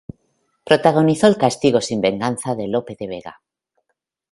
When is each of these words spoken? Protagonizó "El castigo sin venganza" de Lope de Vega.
Protagonizó 0.63 1.27
"El 1.27 1.37
castigo 1.37 1.79
sin 1.79 2.01
venganza" 2.01 2.55
de 2.55 2.67
Lope 2.67 2.95
de 2.99 3.05
Vega. 3.05 3.39